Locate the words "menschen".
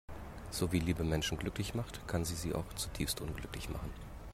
1.03-1.37